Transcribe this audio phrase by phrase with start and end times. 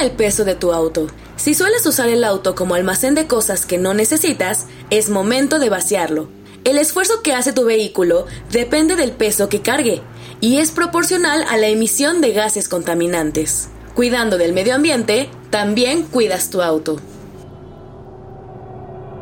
[0.00, 1.08] El peso de tu auto.
[1.36, 5.68] Si sueles usar el auto como almacén de cosas que no necesitas, es momento de
[5.68, 6.30] vaciarlo.
[6.64, 10.00] El esfuerzo que hace tu vehículo depende del peso que cargue
[10.40, 13.68] y es proporcional a la emisión de gases contaminantes.
[13.94, 16.98] Cuidando del medio ambiente, también cuidas tu auto.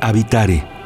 [0.00, 0.77] Habitare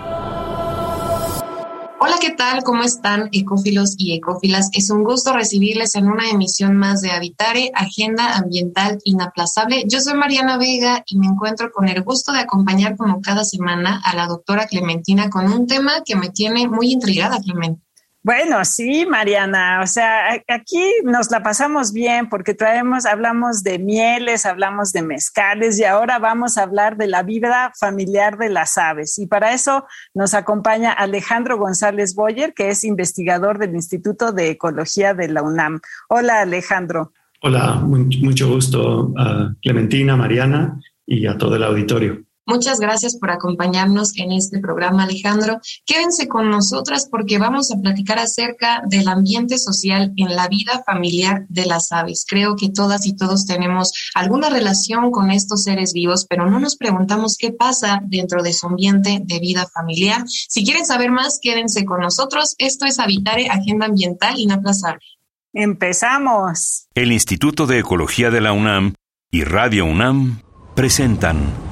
[2.05, 2.65] Hola, ¿qué tal?
[2.65, 4.71] ¿Cómo están, ecófilos y ecófilas?
[4.73, 9.85] Es un gusto recibirles en una emisión más de Habitare, Agenda Ambiental Inaplazable.
[9.87, 14.03] Yo soy Mariana Vega y me encuentro con el gusto de acompañar como cada semana
[14.05, 17.82] a la doctora Clementina con un tema que me tiene muy intrigada, Clementina.
[18.25, 24.47] Bueno, sí, Mariana, o sea, aquí nos la pasamos bien porque traemos, hablamos de mieles,
[24.47, 29.19] hablamos de mezcales y ahora vamos a hablar de la vida familiar de las aves.
[29.19, 35.15] Y para eso nos acompaña Alejandro González Boyer, que es investigador del Instituto de Ecología
[35.15, 35.81] de la UNAM.
[36.09, 37.13] Hola, Alejandro.
[37.41, 42.23] Hola, mucho gusto a Clementina, Mariana y a todo el auditorio.
[42.45, 45.61] Muchas gracias por acompañarnos en este programa, Alejandro.
[45.87, 51.47] Quédense con nosotras porque vamos a platicar acerca del ambiente social en la vida familiar
[51.49, 52.27] de las aves.
[52.29, 56.77] Creo que todas y todos tenemos alguna relación con estos seres vivos, pero no nos
[56.77, 60.25] preguntamos qué pasa dentro de su ambiente de vida familiar.
[60.27, 62.57] Si quieren saber más, quédense con nosotros.
[62.59, 65.05] Esto es Habitare, Agenda Ambiental Inaplazable.
[65.53, 66.89] Empezamos.
[66.95, 68.95] El Instituto de Ecología de la UNAM
[69.31, 70.43] y Radio UNAM
[70.75, 71.72] presentan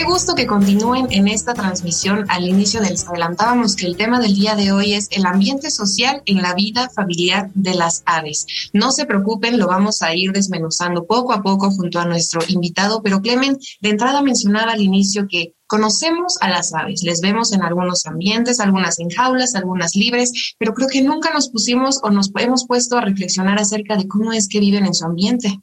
[0.00, 2.24] Qué gusto que continúen en esta transmisión.
[2.30, 6.22] Al inicio les adelantábamos que el tema del día de hoy es el ambiente social
[6.24, 8.46] en la vida familiar de las aves.
[8.72, 13.02] No se preocupen, lo vamos a ir desmenuzando poco a poco junto a nuestro invitado,
[13.02, 17.62] pero Clemen, de entrada mencionaba al inicio que Conocemos a las aves, les vemos en
[17.62, 22.32] algunos ambientes, algunas en jaulas, algunas libres, pero creo que nunca nos pusimos o nos
[22.40, 25.60] hemos puesto a reflexionar acerca de cómo es que viven en su ambiente.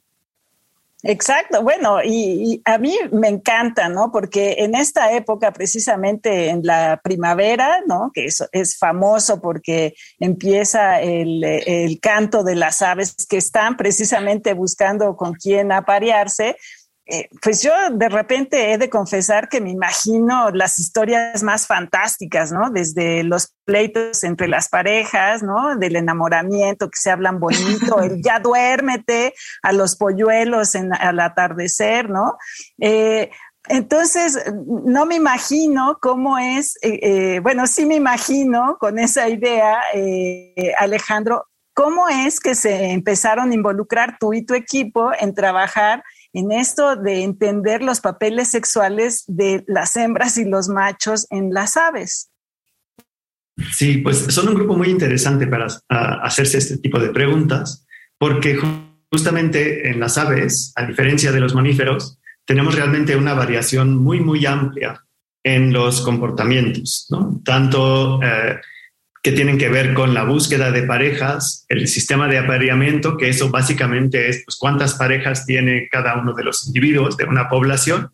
[1.04, 4.10] Exacto, bueno, y, a mí me encanta, ¿no?
[4.10, 8.10] Porque en esta época, precisamente en la primavera, ¿no?
[8.12, 14.54] Que es, es famoso porque empieza el, el, canto de las aves que están precisamente
[14.54, 16.56] buscando con quién aparearse,
[17.10, 22.52] eh, pues yo de repente he de confesar que me imagino las historias más fantásticas,
[22.52, 22.68] ¿no?
[22.68, 25.74] Desde los pleitos entre las parejas, ¿no?
[25.76, 29.32] Del enamoramiento que se hablan bonito, el ya duérmete,
[29.62, 32.36] a los polluelos en, al atardecer, ¿no?
[32.78, 33.30] Eh,
[33.68, 39.78] entonces, no me imagino cómo es, eh, bueno, sí me imagino con esa idea,
[40.78, 46.02] Alejandro, cómo es que se empezaron a involucrar tú y tu equipo en trabajar
[46.32, 51.76] en esto de entender los papeles sexuales de las hembras y los machos en las
[51.76, 52.30] aves.
[53.72, 55.66] Sí, pues son un grupo muy interesante para
[56.22, 58.56] hacerse este tipo de preguntas, porque
[59.10, 64.46] justamente en las aves, a diferencia de los mamíferos, tenemos realmente una variación muy, muy
[64.46, 65.04] amplia
[65.42, 67.40] en los comportamientos, ¿no?
[67.44, 68.60] Tanto eh,
[69.22, 73.50] que tienen que ver con la búsqueda de parejas, el sistema de apareamiento, que eso
[73.50, 78.12] básicamente es pues, cuántas parejas tiene cada uno de los individuos de una población,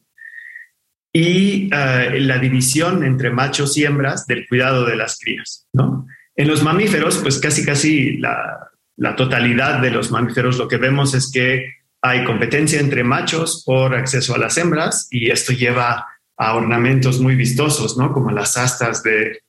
[1.13, 5.69] y eh, la división entre machos y hembras del cuidado de las crías.
[5.73, 6.07] ¿no?
[6.35, 11.15] En los mamíferos, pues casi casi la, la totalidad de los mamíferos lo que vemos
[11.15, 11.67] es que
[12.03, 16.07] hay competencia entre machos por acceso a las hembras y esto lleva
[16.37, 18.13] a ornamentos muy vistosos, ¿no?
[18.13, 19.44] Como las astas de,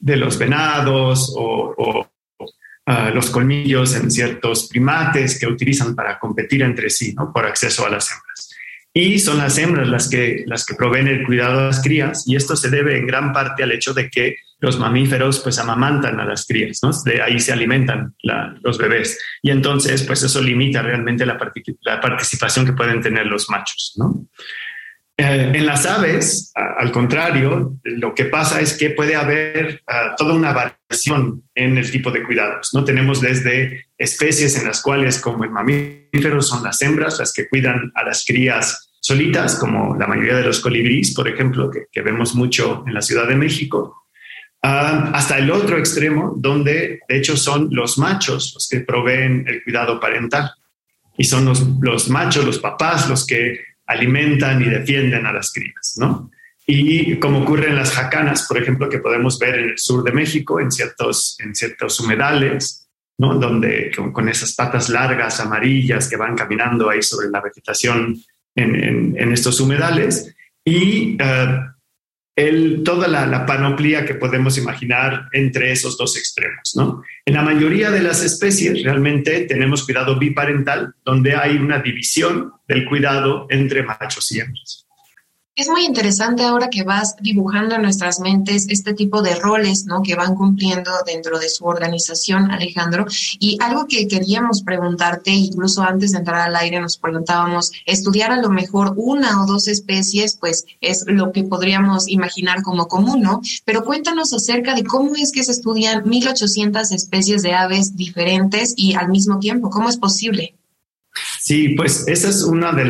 [0.00, 2.08] de los venados o,
[2.86, 7.90] ah, los colmillos en ciertos primates que utilizan para competir entre sí por acceso a
[7.90, 8.50] las hembras.
[8.92, 12.34] Y son las hembras las que, las que proveen el cuidado de las crías y
[12.34, 16.24] esto se debe en gran parte al hecho de que los mamíferos pues amamantan a
[16.24, 16.80] las crías.
[17.04, 18.14] De ahí se alimentan
[18.62, 19.18] los bebés.
[19.42, 23.96] Y entonces pues eso limita realmente la, participación que pueden tener los machos.
[25.22, 30.32] Eh, en las aves, al contrario, lo que pasa es que puede haber ah, toda
[30.32, 32.70] una variación en el tipo de cuidados.
[32.72, 37.50] No tenemos desde especies en las cuales, como el mamífero, son las hembras las que
[37.50, 42.34] cuidan a las crías solitas, como la mayoría de los colibríes, por ejemplo, que, vemos
[42.34, 44.06] mucho en la Ciudad de México,
[44.62, 49.62] ah, hasta el otro extremo, donde de hecho son los machos los que proveen el
[49.64, 50.50] cuidado parental.
[51.18, 55.96] Y son los, los machos, los papás, los que alimentan y defienden a las crías,
[55.98, 56.30] ¿no?
[56.66, 60.12] Y como ocurre en las jacanas, por ejemplo, que podemos ver en el sur de
[60.12, 62.88] México, en ciertos, en ciertos humedales,
[63.18, 63.34] ¿no?
[63.34, 68.16] Donde con, esas patas largas, amarillas, que van caminando ahí sobre la vegetación
[68.54, 70.34] en, en, estos humedales.
[70.64, 71.69] Y uh,
[72.84, 76.74] toda la, panoplia que podemos imaginar entre esos dos extremos.
[77.26, 82.84] En la mayoría de las especies realmente tenemos cuidado biparental, donde hay una división del
[82.86, 84.86] cuidado entre machos y hembras.
[85.56, 90.00] Es muy interesante ahora que vas dibujando en nuestras mentes este tipo de roles, ¿no?
[90.00, 93.04] Que van cumpliendo dentro de su organización, Alejandro.
[93.38, 98.40] Y algo que queríamos preguntarte, incluso antes de entrar al aire nos preguntábamos, estudiar a
[98.40, 103.42] lo mejor una o dos especies, pues es lo que podríamos imaginar como común, ¿no?
[103.64, 108.94] Pero cuéntanos acerca de cómo es que se estudian 1800 especies de aves diferentes y
[108.94, 110.59] al mismo tiempo, ¿cómo es posible?
[111.38, 112.84] Sí, pues esa es una de,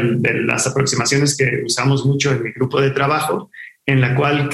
[0.44, 3.50] las aproximaciones que usamos mucho en mi grupo de trabajo,
[3.86, 4.50] en la cual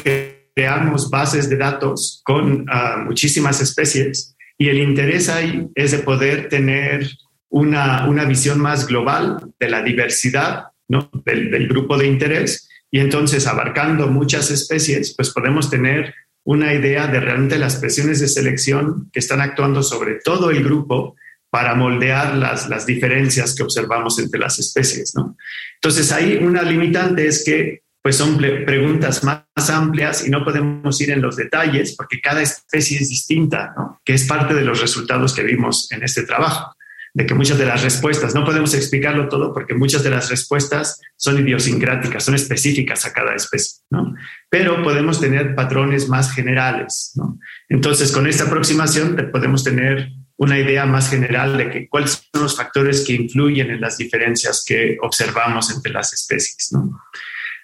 [0.55, 6.49] creamos bases de datos con ah, muchísimas especies y el interés ahí es de poder
[6.49, 7.09] tener
[7.49, 14.09] una, visión más global de la diversidad del, del grupo de interés y entonces abarcando
[14.09, 16.15] muchas especies, pues podemos tener
[16.45, 21.17] una idea de realmente las presiones de selección que están actuando sobre todo el grupo
[21.51, 25.15] para moldear las, las diferencias que observamos entre las especies.
[25.15, 25.37] ¿no?
[25.77, 31.11] Entonces, ahí una limitante es que pues son preguntas más, amplias y no podemos ir
[31.11, 34.01] en los detalles porque cada especie es distinta, ¿no?
[34.05, 36.77] que es parte de los resultados que vimos en este trabajo,
[37.15, 41.01] de que muchas de las respuestas, no podemos explicarlo todo porque muchas de las respuestas
[41.17, 44.15] son idiosincráticas, son específicas a cada especie, ¿no?
[44.49, 47.11] pero podemos tener patrones más generales.
[47.17, 47.41] ¿no?
[47.69, 52.57] Entonces, con esta aproximación podemos tener una idea más general de que, cuáles son los
[52.57, 56.73] factores que influyen en las diferencias que observamos entre las especies.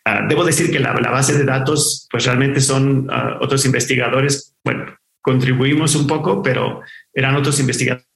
[0.05, 4.87] Ah, debo decir que la, base de datos, pues realmente son ah, otros investigadores, bueno,
[5.21, 6.81] contribuimos un poco, pero
[7.15, 8.07] eran otros investigadores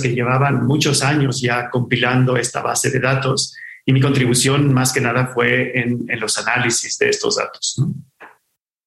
[0.00, 5.00] que llevaban muchos años ya compilando esta base de datos y mi contribución más que
[5.00, 7.80] nada fue en, los análisis de estos datos.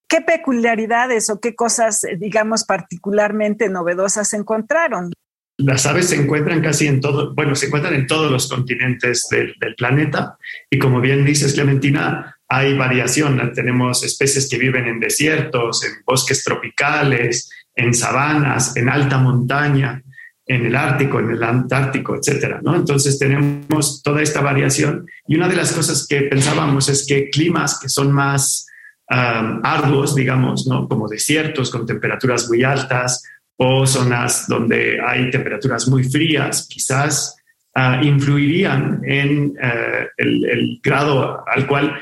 [0.09, 5.13] ¿Qué peculiaridades o qué cosas, digamos, particularmente novedosas encontraron?
[5.59, 9.53] Las aves se encuentran casi en todo, bueno, se encuentran en todos los continentes del,
[9.77, 13.53] planeta y como bien dices, Clementina, hay variación.
[13.53, 20.01] Tenemos especies que viven en desiertos, en bosques tropicales, en sabanas, en alta montaña,
[20.43, 22.75] en el Ártico, en el Antártico, etcétera, ¿no?
[22.75, 27.77] Entonces tenemos toda esta variación y una de las cosas que pensábamos es que climas
[27.79, 28.65] que son más
[29.09, 30.87] arduos, digamos, ¿no?
[30.87, 33.23] como desiertos con temperaturas muy altas
[33.57, 37.35] o zonas donde hay temperaturas muy frías, quizás
[37.75, 41.99] ah, influirían en eh, el, grado al cual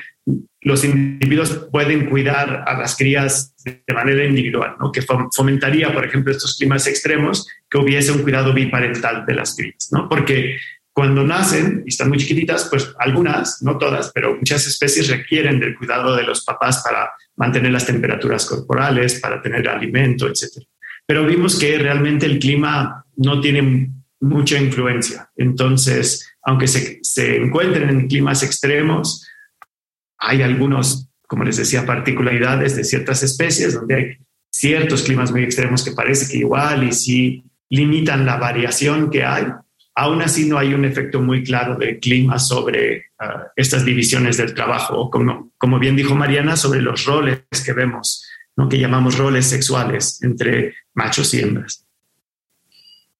[0.62, 4.92] los individuos pueden cuidar a las crías de manera individual, ¿no?
[4.92, 9.90] que fomentaría, por ejemplo, estos climas extremos, que hubiese un cuidado biparental de las crías,
[9.92, 10.09] ¿no?
[10.09, 10.57] porque
[10.97, 15.77] cuando nacen y están muy chiquititas, pues algunas, no todas, pero muchas especies requieren del
[15.77, 20.66] cuidado de los papás para mantener las temperaturas corporales, para tener alimento, etc.
[21.06, 25.30] Pero vimos que realmente el clima no tiene mucha influencia.
[25.35, 29.23] Entonces, aunque se, se encuentren en climas extremos,
[30.18, 34.18] hay algunos, como les decía, particularidades de ciertas especies donde hay
[34.49, 39.45] ciertos climas muy extremos que parece que igual y sí limitan la variación que hay,
[39.97, 44.54] aún así no hay un efecto muy claro de clima sobre ah, estas divisiones del
[44.54, 48.23] trabajo, como, como bien dijo Mariana, sobre los roles que vemos,
[48.56, 48.69] ¿no?
[48.69, 51.83] que llamamos roles sexuales entre machos y hembras.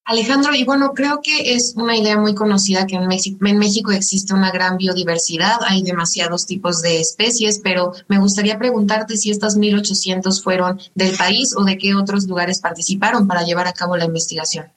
[0.05, 3.91] Alejandro, y bueno, creo que es una idea muy conocida que en México, en México,
[3.91, 9.57] existe una gran biodiversidad, hay demasiados tipos de especies, pero me gustaría preguntarte si estas
[9.57, 14.05] 1800 fueron del país o de qué otros lugares participaron para llevar a cabo la
[14.05, 14.67] investigación.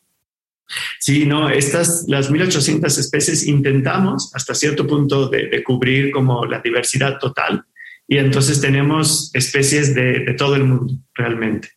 [0.99, 7.19] Sí, no, estas, las 1800 especies intentamos hasta cierto punto de, cubrir como la diversidad
[7.19, 7.65] total
[8.07, 11.71] y entonces tenemos especies de, todo el mundo realmente.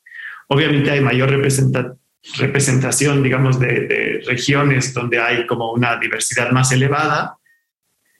[0.48, 7.38] Obviamente hay mayor representación, digamos, de, regiones donde hay como una diversidad más elevada,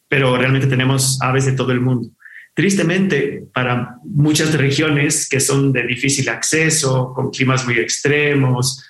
[0.08, 2.10] pero realmente tenemos aves de todo el mundo.
[2.56, 8.86] Tristemente, para muchas regiones que son de difícil acceso, con climas muy extremos,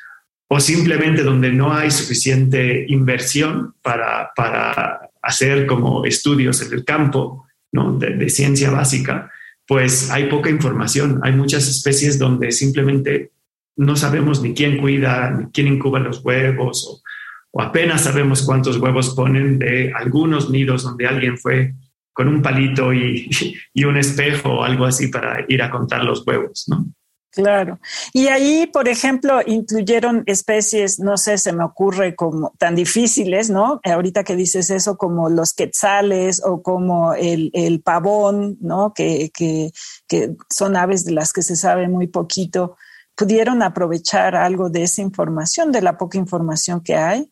[0.55, 7.47] o simplemente donde no hay suficiente inversión para, para hacer como estudios en el campo
[7.71, 7.97] ¿no?
[7.97, 9.31] de, ciencia básica,
[9.65, 11.21] pues hay poca información.
[11.23, 13.31] Hay muchas especies donde simplemente
[13.77, 17.01] no sabemos ni quién cuida, ni quién incuba los huevos, o,
[17.49, 21.73] o apenas sabemos cuántos huevos ponen de algunos nidos donde alguien fue
[22.13, 23.27] con un palito y,
[23.73, 26.85] y, un espejo o algo así para ir a contar los huevos, ¿no?
[27.33, 27.79] Claro.
[28.13, 33.81] Y ahí, por ejemplo, incluyeron especies, no sé, se me ocurre como tan difíciles, ¿no?
[33.83, 38.93] Ahorita que dices eso, como los quetzales o como el, el pavón, ¿no?
[38.93, 39.71] Que, que,
[40.07, 42.77] que son aves de las que se sabe muy poquito.
[43.15, 47.31] ¿Pudieron aprovechar algo de esa información, de la poca información que hay?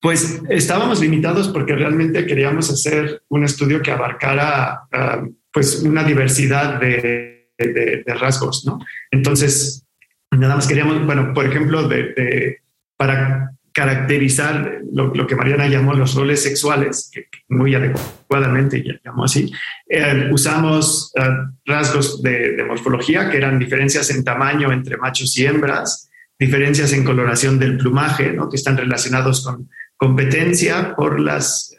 [0.00, 6.80] Pues estábamos limitados porque realmente queríamos hacer un estudio que abarcara uh, pues una diversidad
[6.80, 8.78] de, de, de, rasgos, ¿no?
[9.10, 9.84] Entonces,
[10.30, 12.58] nada más queríamos, bueno, por ejemplo, de, de
[12.96, 19.50] para caracterizar lo, lo, que Mariana llamó los roles sexuales, que muy adecuadamente llamó así,
[19.88, 25.46] eh, usamos uh, rasgos de, de morfología, que eran diferencias en tamaño entre machos y
[25.46, 28.48] hembras, diferencias en coloración del plumaje, ¿no?
[28.50, 31.74] que están relacionados con competencia por las,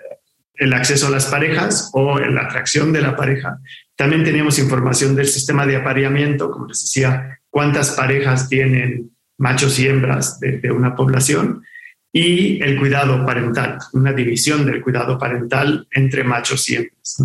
[0.55, 3.59] el acceso a las parejas o la atracción de la pareja.
[3.95, 9.87] También teníamos información del sistema de apareamiento, como les decía, cuántas parejas tienen machos y
[9.87, 11.63] hembras de, una población
[12.11, 17.17] y el cuidado parental, una división del cuidado parental entre machos y hembras.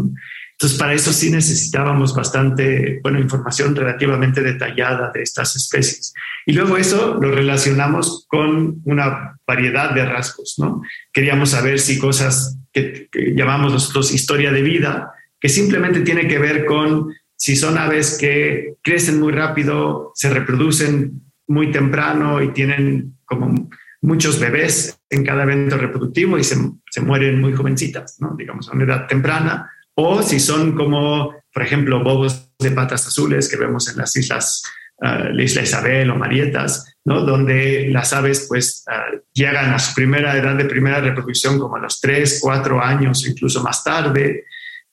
[0.52, 6.12] Entonces, para eso sí necesitábamos bastante, bueno, información relativamente detallada de estas especies.
[6.46, 10.82] Y luego eso lo relacionamos con una variedad de rasgos, ¿no?
[11.12, 16.38] Queríamos saber si cosas que, que llamamos nosotros historia de vida, que simplemente tiene que
[16.38, 23.18] ver con si son aves que crecen muy rápido, se reproducen muy temprano y tienen
[23.24, 23.68] como
[24.00, 26.56] muchos bebés en cada evento reproductivo y se,
[26.90, 28.34] se mueren muy jovencitas, ¿no?
[28.36, 33.48] digamos, a una edad temprana, o si son como, por ejemplo, bobos de patas azules
[33.48, 34.62] que vemos en las islas,
[35.00, 40.56] la isla Isabel o Marietas, donde las aves pues uh, llegan a su primera edad
[40.56, 44.44] de primera reproducción como a los 3, 4 años incluso más tarde,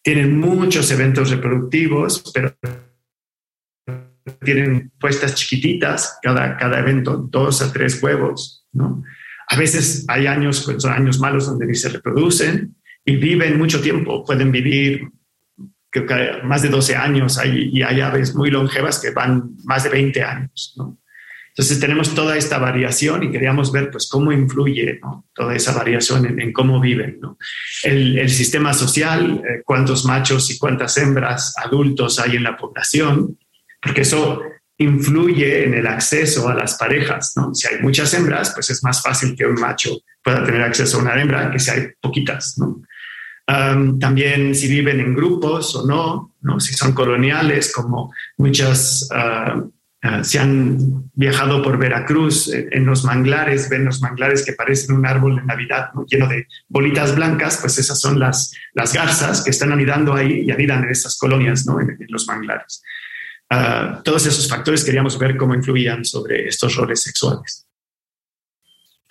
[0.01, 2.55] tienen muchos eventos reproductivos, pero
[4.43, 9.03] tienen puestas chiquititas, cada, cada evento dos a tres huevos, ¿no?
[9.47, 13.81] A veces hay años, pues, son años malos donde ni se reproducen, y viven mucho
[13.81, 15.07] tiempo, pueden vivir
[15.91, 16.05] que
[16.43, 20.23] más de 12 años hay, y hay aves muy longevas que van más de 20
[20.23, 20.75] años.
[21.57, 24.99] Entonces tenemos toda esta variación y queríamos ver pues cómo influye
[25.33, 27.21] toda esa variación en, cómo viven.
[27.83, 33.39] El, sistema social, eh, cuántos machos y cuántas hembras adultos hay en la población,
[33.81, 34.41] porque eso
[34.77, 37.31] influye en el acceso a las parejas.
[37.37, 37.55] ¿no?
[37.55, 41.03] Si hay muchas hembras, pues es más fácil que un macho pueda tener acceso a
[41.03, 42.57] una hembra que si hay poquitas.
[43.45, 46.59] también si viven en grupos o no, ¿no?
[46.59, 49.71] si son coloniales, como muchas uh,
[50.05, 54.95] uh, se han viajado por Veracruz en, en, los manglares, ven los manglares que parecen
[54.95, 56.05] un árbol de Navidad ¿no?
[56.05, 60.51] lleno de bolitas blancas, pues esas son las, las garzas que están anidando ahí y
[60.51, 61.79] anidan en esas colonias, ¿no?
[61.79, 62.83] en, los manglares.
[63.51, 67.64] Uh, todos esos factores queríamos ver cómo influían sobre estos roles sexuales.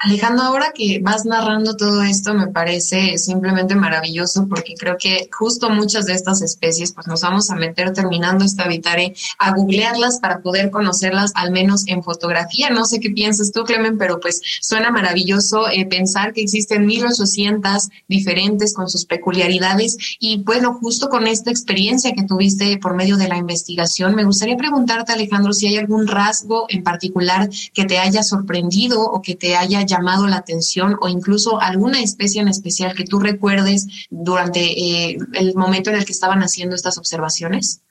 [0.05, 5.71] Alejandro, ahora que vas narrando todo esto me parece simplemente maravilloso porque creo que justo
[5.71, 10.41] muchas de estas especies pues nos vamos a meter terminando esta habitare a googlearlas para
[10.41, 12.69] poder conocerlas al menos en fotografía.
[12.69, 17.89] No sé qué piensas tú, Clemen, pero pues suena maravilloso eh, pensar que existen 1800
[18.07, 23.29] diferentes con sus peculiaridades y bueno, justo con esta experiencia que tuviste por medio de
[23.29, 28.23] la investigación, me gustaría preguntarte, Alejandro, si hay algún rasgo en particular que te haya
[28.23, 33.21] sorprendido o que te haya la atención o incluso alguna especie en especial que tú
[33.21, 37.83] recuerdes durante eh, el momento en el que estaban haciendo estas observaciones?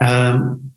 [0.00, 0.72] Um,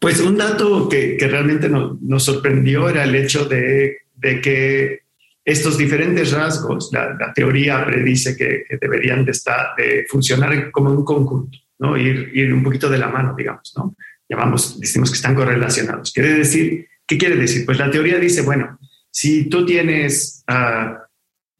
[0.00, 5.00] pues un dato que, que realmente no, nos sorprendió era el hecho de, de que
[5.44, 10.90] estos diferentes rasgos, la, la teoría predice que, que, deberían de, estar, de funcionar como
[10.90, 11.96] un conjunto, ¿no?
[11.96, 13.94] Ir, ir un poquito de la mano, digamos, ¿no?
[14.28, 16.12] Llamamos, decimos que están correlacionados.
[16.12, 17.64] Quiere decir, ¿qué quiere decir?
[17.64, 18.76] Pues la teoría dice, bueno,
[19.16, 20.94] si tú tienes uh,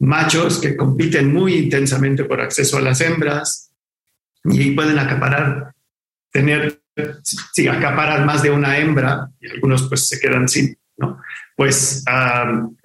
[0.01, 3.73] machos que compiten muy intensamente por acceso a las hembras
[4.45, 5.73] y pueden acaparar,
[6.31, 6.83] tener,
[7.55, 11.19] sí, acaparar más de una hembra, y algunos pues se quedan sin, ¿no?
[11.57, 12.77] Pues uh,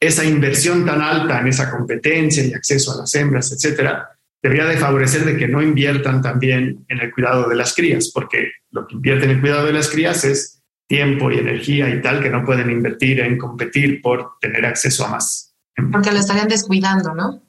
[0.00, 4.08] esa inversión tan alta en esa competencia y acceso a las hembras, etcétera,
[4.42, 8.50] debería de favorecer de que no inviertan también en el cuidado de las crías, porque
[8.70, 12.22] lo que invierten en el cuidado de las crías es tiempo y energía y tal
[12.22, 15.54] que no pueden invertir en competir por tener acceso a más.
[15.92, 17.42] Porque lo estarían descuidando, ¿no?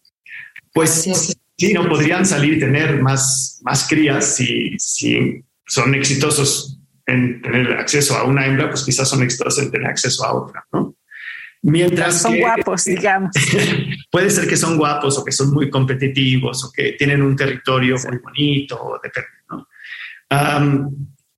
[0.74, 1.08] Pues
[1.58, 7.74] sí, no podrían salir y tener más, más crías si, si son exitosos en tener
[7.74, 10.96] acceso a una hembra, pues quizás son exitosos en tener acceso a otra, ¿no?
[11.62, 13.32] Mientras son guapos, digamos.
[14.12, 17.96] puede ser que son guapos o que son muy competitivos o que tienen un territorio
[18.08, 19.00] muy bonito,
[19.50, 19.68] ¿no?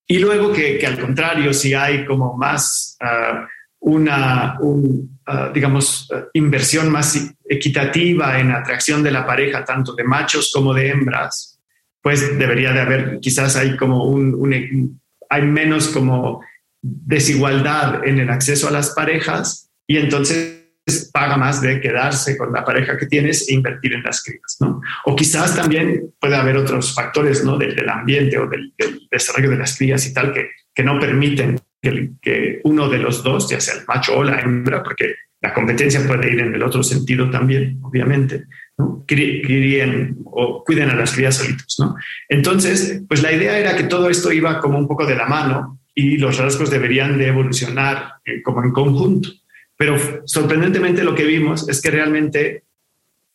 [0.08, 3.46] Y luego que, al contrario, si hay como más uh,
[3.80, 10.52] una, un, uh, digamos, inversión más equitativa en atracción de la pareja, tanto de machos
[10.54, 11.60] como de hembras,
[12.02, 15.00] pues debería de haber, quizás hay como un
[15.30, 16.42] hay menos como
[16.82, 20.67] desigualdad en el acceso a las parejas y entonces
[21.12, 24.82] paga más de quedarse con la pareja que tienes e invertir en las crías, ¿no?
[25.06, 27.58] O quizás también puede haber otros factores, ¿no?
[27.58, 28.74] Del, ambiente o del,
[29.12, 33.24] desarrollo de las crías y tal que, que no permiten que, que, uno de los
[33.24, 36.64] dos, ya sea el macho o la hembra, porque la competencia puede ir en el
[36.64, 38.46] otro sentido también, obviamente,
[38.78, 39.04] ¿no?
[39.06, 41.96] Críen o cuiden a las crías solitos, ¿no?
[42.30, 45.80] Entonces, pues la idea era que todo esto iba como un poco de la mano
[45.94, 49.30] y los rasgos deberían de evolucionar eh, como en conjunto.
[49.78, 52.64] Pero sorprendentemente lo que vimos es que realmente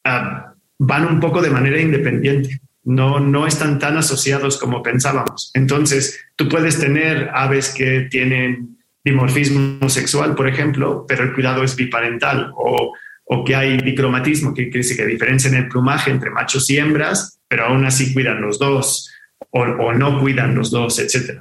[0.05, 2.61] uh, van un poco de manera independiente.
[2.85, 5.53] No, no están tan asociados como pensábamos.
[5.55, 11.77] Entonces, tú puedes tener aves que tienen dimorfismo sexual, por ejemplo, pero el cuidado es
[11.77, 12.93] biparental o,
[13.25, 17.39] o que hay bicromatismo, que quiere decir que diferencian el plumaje entre machos y hembras,
[17.47, 19.13] pero aún así cuidan los dos
[19.51, 21.41] o, o no cuidan los dos, etc.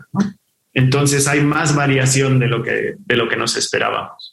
[0.73, 4.30] Entonces hay más variación de lo que, de lo que nos esperábamos.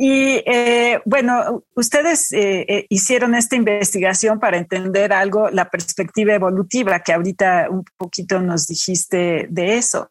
[0.00, 7.00] Y eh, bueno, ustedes eh, eh, hicieron esta investigación para entender algo, la perspectiva evolutiva,
[7.00, 10.08] que ahorita un poquito nos dijiste de eso.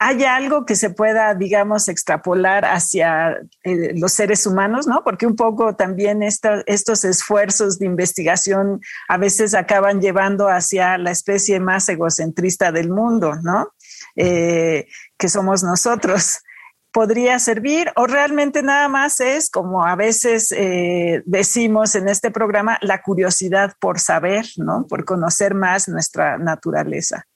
[0.00, 5.04] ¿Hay algo que se pueda, digamos, extrapolar hacia los seres humanos, no?
[5.04, 11.60] Porque un poco también estos esfuerzos de investigación a veces acaban llevando hacia la especie
[11.60, 13.68] más egocentrista del mundo, ¿no?
[14.16, 16.40] que somos nosotros
[16.92, 22.78] podría servir o realmente nada más es, como a veces eh, decimos en este programa,
[22.82, 24.86] la curiosidad por saber, ¿no?
[24.88, 27.26] Por conocer más nuestra naturaleza.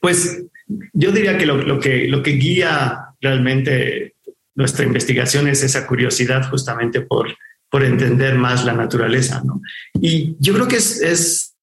[0.00, 0.44] Pues
[0.92, 4.14] yo diría que lo, que lo que guía realmente
[4.54, 7.34] nuestra investigación es esa curiosidad justamente por,
[7.68, 9.60] por entender más la naturaleza, ¿no?
[10.00, 11.53] Y yo creo que es, es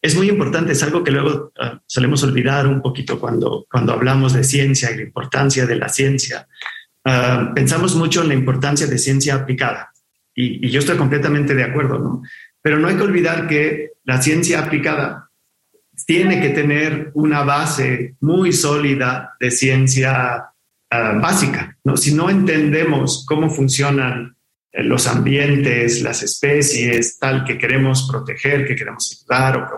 [0.00, 4.32] es muy importante, es algo que luego uh, solemos olvidar un poquito cuando, cuando hablamos
[4.32, 6.46] de ciencia y la importancia de la ciencia.
[7.54, 9.90] pensamos mucho en la importancia de ciencia aplicada
[10.34, 12.22] y, y, yo estoy completamente de acuerdo, ¿no?
[12.62, 15.28] Pero no hay que olvidar que la ciencia aplicada
[16.06, 20.48] tiene que tener una base muy sólida de ciencia
[20.90, 21.96] básica, ¿no?
[21.96, 24.36] Si no entendemos cómo funcionan
[24.82, 29.68] los ambientes, las especies, tal que queremos proteger, que queremos ayudar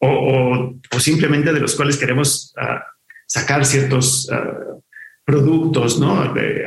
[0.00, 2.84] o, simplemente de los cuales queremos ah,
[3.26, 4.52] sacar ciertos ah,
[5.24, 6.20] productos, ¿no?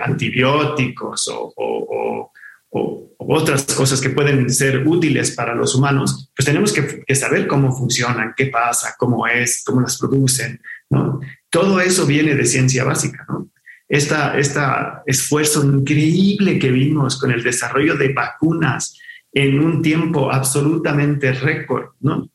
[0.03, 2.31] Antibióticos o, o,
[3.25, 7.71] otras cosas que pueden ser útiles para los humanos, pues tenemos que, que, saber cómo
[7.71, 11.21] funcionan, qué pasa, cómo es, cómo las producen, ¿no?
[11.49, 13.49] Todo eso viene de ciencia básica, ¿no?
[13.87, 14.15] Este
[15.05, 18.97] esfuerzo increíble que vimos con el desarrollo de vacunas
[19.31, 22.29] en un tiempo absolutamente récord, ¿no?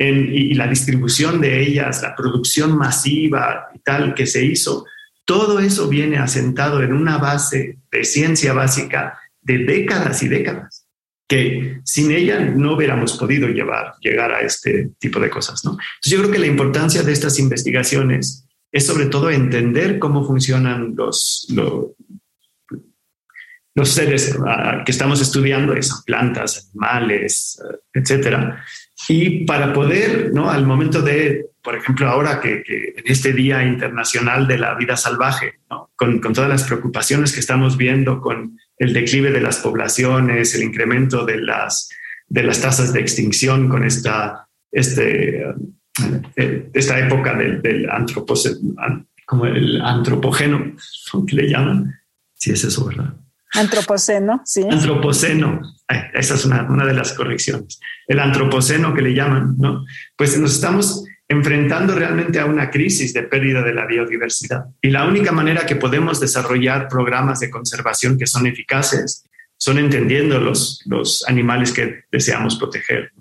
[0.00, 4.86] y, la distribución de ellas, la producción masiva y tal que se hizo,
[5.24, 10.86] todo eso viene asentado en una base de ciencia básica de décadas y décadas,
[11.28, 15.72] que sin ella no hubiéramos podido llevar, llegar a este tipo de cosas, ¿no?
[15.72, 20.94] Entonces yo creo que la importancia de estas investigaciones es sobre todo entender cómo funcionan
[20.96, 21.46] los,
[23.74, 28.64] los, seres ah, que estamos estudiando, esas plantas, animales, ah, etcétera.
[29.08, 30.50] Y para poder, ¿no?
[30.50, 32.62] Al momento de, por ejemplo, ahora que,
[32.96, 35.60] en este Día Internacional de la Vida Salvaje,
[35.96, 40.62] con, con, todas las preocupaciones que estamos viendo con el declive de las poblaciones, el
[40.62, 41.88] incremento de las,
[42.28, 45.44] de las tasas de extinción con esta, este,
[46.72, 47.88] esta época del, del
[49.26, 50.74] como el antropogeno,
[51.26, 51.94] que le llaman.
[52.34, 53.14] Sí, es eso, ¿verdad?
[53.52, 54.64] Antropoceno, sí.
[54.68, 55.60] Antropoceno,
[56.14, 57.80] esa es una, una, de las correcciones.
[58.06, 59.84] El antropoceno que le llaman, ¿no?
[60.16, 64.64] Pues nos estamos enfrentando realmente a una crisis de pérdida de la biodiversidad.
[64.82, 69.24] Y la única manera que podemos desarrollar programas de conservación que son eficaces
[69.56, 73.12] son entendiendo los, los animales que deseamos proteger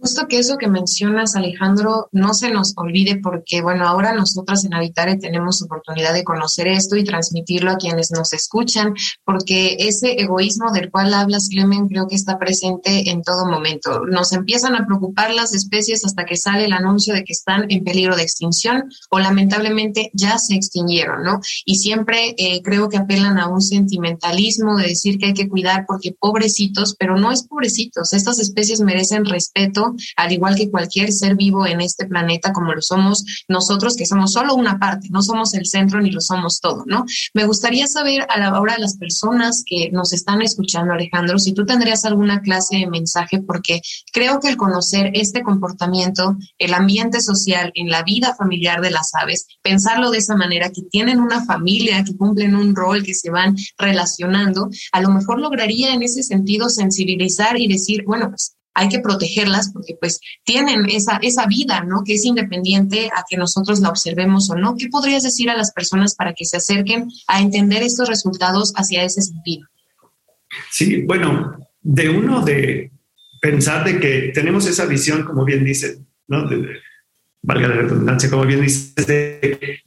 [0.00, 4.74] justo que eso que mencionas, Alejandro, no se nos olvide porque, bueno, ahora nosotras en
[4.74, 10.72] Habitare tenemos oportunidad de conocer esto y transmitirlo a quienes nos escuchan, porque ese egoísmo
[10.72, 14.00] del cual hablas, Clemen, creo que está presente en todo momento.
[14.06, 17.84] Nos empiezan a preocupar las especies hasta que sale el anuncio de que están en
[17.84, 21.40] peligro de extinción o lamentablemente ya se extinguieron, ¿no?
[21.64, 25.84] Y siempre eh, creo que apelan a un sentimentalismo de decir que hay que cuidar
[25.86, 29.85] porque pobrecitos, pero no es pobrecitos, estas especies merecen respeto
[30.16, 34.32] al igual que cualquier ser vivo en este planeta como lo somos nosotros, que somos
[34.32, 37.04] solo una parte, no somos el centro ni lo somos todo, ¿no?
[37.34, 41.52] Me gustaría saber a la hora de las personas que nos están escuchando, Alejandro, si
[41.52, 43.80] tú tendrías alguna clase de mensaje, porque
[44.12, 49.14] creo que el conocer este comportamiento, el ambiente social en la vida familiar de las
[49.14, 53.30] aves, pensarlo de esa manera, que tienen una familia, que cumplen un rol, que se
[53.30, 58.88] van relacionando, a lo mejor lograría en ese sentido sensibilizar y decir, bueno, pues hay
[58.90, 62.04] que protegerlas porque pues tienen esa, esa vida, ¿no?
[62.04, 64.76] Que es independiente a que nosotros la observemos o no.
[64.76, 69.02] ¿Qué podrías decir a las personas para que se acerquen a entender estos resultados hacia
[69.02, 69.66] ese sentido?
[70.70, 72.90] Sí, bueno, de uno de
[73.40, 76.46] pensar de que tenemos esa visión, como bien dice, ¿no?
[77.40, 79.80] valga la redundancia, como bien dice,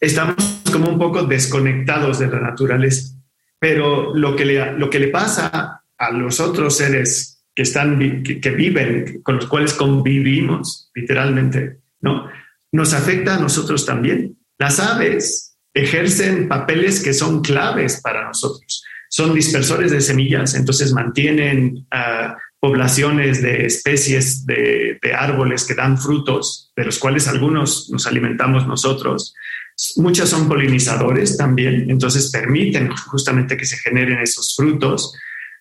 [0.00, 3.14] estamos como un poco desconectados de la naturaleza,
[3.58, 8.50] pero lo que le, lo que le pasa a los otros seres que, están, que,
[8.50, 12.28] viven, con los cuales convivimos literalmente, ¿no?
[12.70, 14.38] Nos afecta a nosotros también.
[14.60, 18.84] Las aves ejercen papeles que son claves para nosotros.
[19.10, 25.98] Son dispersores de semillas, entonces mantienen ah, poblaciones de especies de, de, árboles que dan
[25.98, 29.34] frutos, de los cuales algunos nos alimentamos nosotros.
[29.96, 35.12] Muchas son polinizadores también, entonces permiten justamente que se generen esos frutos.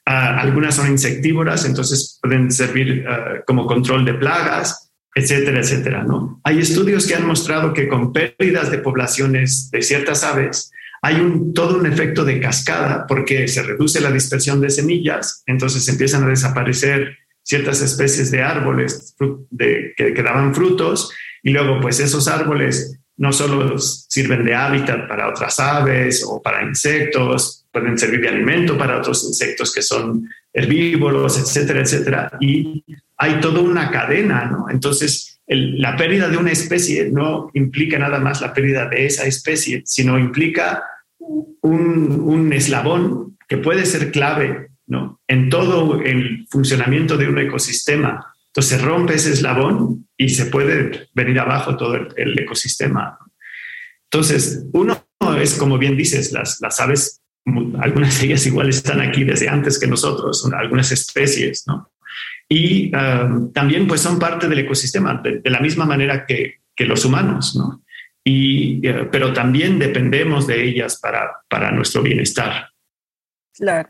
[0.07, 6.03] Algunas son insectívoras, entonces pueden servir ah, como control de plagas, etcétera, etcétera.
[6.03, 6.39] ¿no?
[6.45, 11.17] Hay estudios que han mostrado que con pérdidas de poblaciones de ciertas aves hay
[11.53, 16.29] todo un efecto de cascada porque se reduce la dispersión de semillas, entonces empiezan a
[16.29, 19.13] desaparecer ciertas especies de árboles
[19.49, 21.11] de, que, que daban frutos
[21.43, 26.63] y luego pues esos árboles no solo sirven de hábitat para otras aves o para
[26.63, 32.31] insectos, pueden servir de alimento para otros insectos que son herbívoros, etcétera, etcétera.
[32.39, 32.83] Y
[33.17, 34.69] hay toda una cadena, ¿no?
[34.69, 39.81] Entonces, la pérdida de una especie no implica nada más la pérdida de esa especie,
[39.85, 40.83] sino implica
[41.19, 45.21] un, un eslabón que puede ser clave, ¿no?
[45.27, 48.33] En todo el funcionamiento de un ecosistema.
[48.57, 53.19] Entonces, rompe ese eslabón y se puede venir abajo todo el, ecosistema.
[54.05, 55.05] Entonces, uno
[55.39, 57.21] es, como bien dices, las, las aves
[57.79, 61.91] algunas de ellas igual están aquí desde antes que nosotros, algunas especies, ¿no?
[62.49, 67.05] Y um, también pues son parte del ecosistema, de, la misma manera que, que, los
[67.05, 67.83] humanos, ¿no?
[68.23, 72.69] Y, eh, pero también dependemos de ellas para, para nuestro bienestar.
[73.53, 73.89] Claro.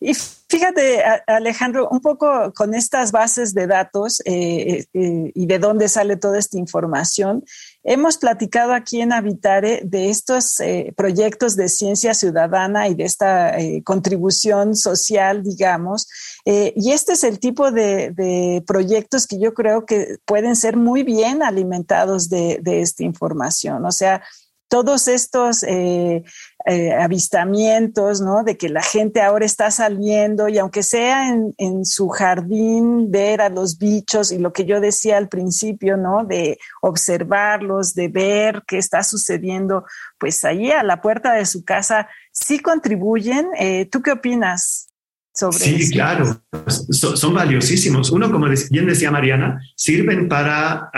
[0.00, 5.88] Y fíjate, Alejandro, un poco con estas bases de datos eh, eh, y de dónde
[5.88, 7.44] sale toda esta información,
[7.84, 13.56] hemos platicado aquí en Habitare de estos eh, proyectos de ciencia ciudadana y de esta
[13.84, 16.08] contribución social, digamos,
[16.44, 21.42] y este es el tipo de, proyectos que yo creo que pueden ser muy bien
[21.42, 23.84] alimentados de, de esta información.
[23.84, 24.22] O sea,
[24.68, 26.24] todos estos eh,
[26.68, 28.42] eh, avistamientos, ¿no?
[28.42, 33.40] De que la gente ahora está saliendo y aunque sea en, en, su jardín, ver
[33.40, 36.24] a los bichos y lo que yo decía al principio, ¿no?
[36.24, 39.84] De observarlos, de ver qué está sucediendo,
[40.18, 43.46] pues ahí a la puerta de su casa sí contribuyen.
[43.56, 44.88] Eh, ¿Tú qué opinas?
[45.32, 46.42] Sobre sí, claro,
[46.90, 48.10] son, valiosísimos.
[48.10, 50.90] Uno, como bien decía Mariana, sirven para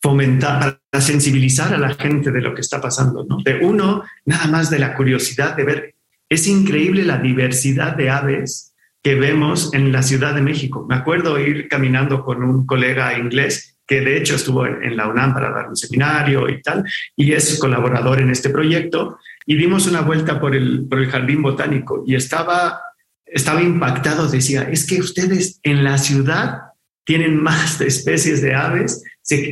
[0.00, 3.38] fomentar, para sensibilizar a la gente de lo que está pasando, ¿no?
[3.44, 5.94] De uno, nada más de la curiosidad de ver,
[6.28, 10.86] es increíble la diversidad de aves que vemos en la Ciudad de México.
[10.88, 15.34] Me acuerdo ir caminando con un colega inglés que de hecho estuvo en, la UNAM
[15.34, 16.84] para dar un seminario y tal,
[17.16, 21.42] y es colaborador en este proyecto, y dimos una vuelta por el, por el jardín
[21.42, 22.80] botánico y estaba,
[23.26, 26.58] estaba impactado, decía, es que ustedes en la ciudad
[27.04, 29.02] tienen más especies de aves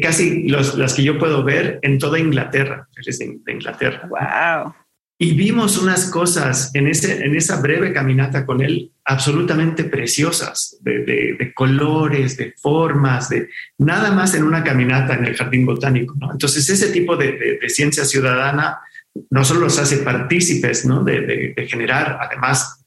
[0.01, 4.09] casi las que yo puedo ver en toda Inglaterra, de, Inglaterra.
[4.09, 4.75] Wow.
[5.21, 11.53] Y vimos unas cosas en, ese, en esa breve caminata con él absolutamente preciosas, de,
[11.55, 16.14] colores, de formas, de nada más en una caminata en el jardín botánico.
[16.31, 18.79] Entonces, ese tipo de, ciencia ciudadana
[19.31, 21.03] no solo los hace partícipes ¿no?
[21.03, 22.87] de, generar además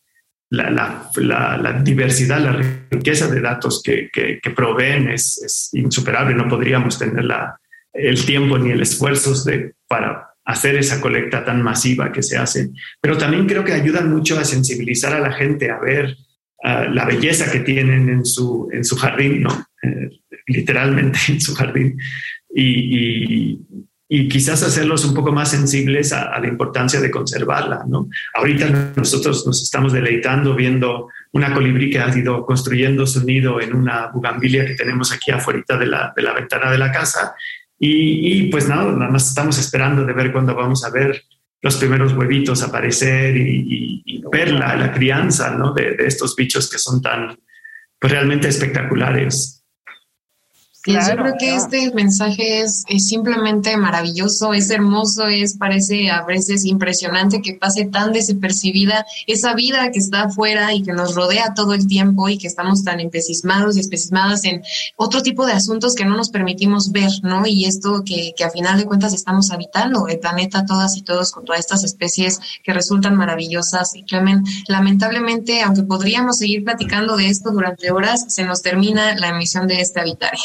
[0.51, 4.09] la, diversidad, la riqueza de datos que,
[4.55, 6.35] proveen es, insuperable.
[6.35, 7.25] No podríamos tener
[7.93, 12.69] el tiempo ni el esfuerzo de, para hacer esa colecta tan masiva que se hace.
[13.01, 16.15] Pero también creo que ayudan mucho a sensibilizar a la gente a ver
[16.63, 19.65] la belleza que tienen en su, en su jardín, ¿no?
[19.81, 20.09] Eh,
[20.47, 21.97] literalmente en su jardín.
[22.53, 23.59] y, y
[24.27, 27.85] quizás hacerlos un poco más sensibles a, la importancia de conservarla.
[27.87, 28.09] ¿no?
[28.33, 33.73] Ahorita nosotros nos estamos deleitando viendo una colibrí que ha ido construyendo su nido en
[33.73, 37.35] una bugambilia que tenemos aquí afuera de la, de la ventana de la casa.
[37.79, 41.23] Y, pues nada, nada más estamos esperando de ver cuándo vamos a ver
[41.61, 45.73] los primeros huevitos aparecer y, ver la, la crianza ¿no?
[45.73, 47.37] de, de, estos bichos que son tan
[47.99, 49.60] pues, realmente espectaculares
[50.85, 57.41] yo creo que este mensaje es, simplemente maravilloso, es hermoso, es parece a veces impresionante
[57.41, 61.87] que pase tan desapercibida esa vida que está afuera y que nos rodea todo el
[61.87, 64.63] tiempo y que estamos tan empecismados y especismadas en
[64.95, 67.45] otro tipo de asuntos que no nos permitimos ver, ¿no?
[67.45, 71.31] Y esto que, que a final de cuentas estamos habitando el planeta todas y todos
[71.31, 73.95] con todas estas especies que resultan maravillosas.
[73.95, 79.29] Y Clemen, lamentablemente, aunque podríamos seguir platicando de esto durante horas, se nos termina la
[79.29, 80.39] emisión de este Habitare.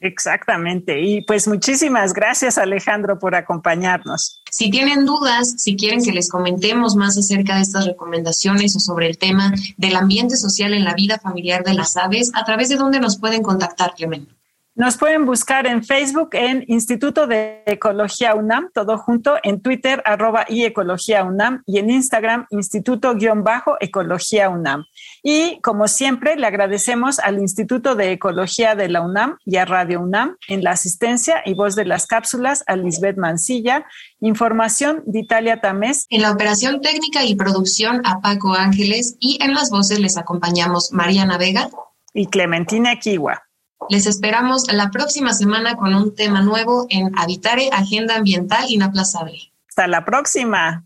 [0.00, 1.00] Exactamente.
[1.00, 4.42] Y pues muchísimas gracias Alejandro por acompañarnos.
[4.50, 9.06] Si tienen dudas, si quieren que les comentemos más acerca de estas recomendaciones o sobre
[9.06, 12.76] el tema del ambiente social en la vida familiar de las aves, ¿a través de
[12.76, 14.39] dónde nos pueden contactar, Clemente?
[14.80, 20.46] Nos pueden buscar en Facebook en Instituto de Ecología UNAM, todo junto, en Twitter arroba
[20.48, 24.86] y Ecología UNAM y en Instagram Instituto-Ecología UNAM.
[25.22, 30.00] Y como siempre, le agradecemos al Instituto de Ecología de la UNAM y a Radio
[30.00, 33.84] UNAM en la asistencia y voz de las cápsulas a Lisbeth Mancilla,
[34.18, 36.06] información de Italia Tamés.
[36.08, 40.90] En la operación técnica y producción a Paco Ángeles y en las voces les acompañamos
[40.90, 41.68] Mariana Vega
[42.14, 43.42] y Clementina Kiwa.
[43.88, 49.52] Les esperamos la próxima semana con un tema nuevo en Habitare Agenda Ambiental Inaplazable.
[49.68, 50.84] Hasta la próxima.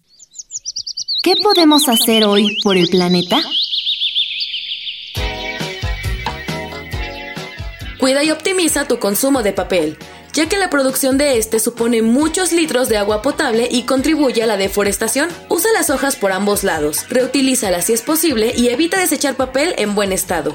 [1.22, 3.36] ¿Qué podemos hacer hoy por el planeta?
[7.98, 9.96] Cuida y optimiza tu consumo de papel,
[10.34, 14.46] ya que la producción de este supone muchos litros de agua potable y contribuye a
[14.46, 15.30] la deforestación.
[15.48, 19.94] Usa las hojas por ambos lados, reutilízalas si es posible y evita desechar papel en
[19.94, 20.54] buen estado.